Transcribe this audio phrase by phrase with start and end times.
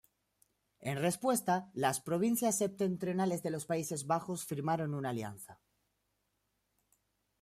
[0.79, 5.59] En respuesta, las provincias septentrionales de los Países Bajos firmaron una alianza.